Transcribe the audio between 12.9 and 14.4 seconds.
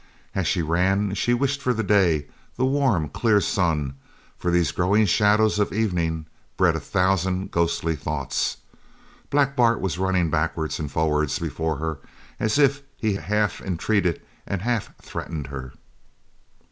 he half entreated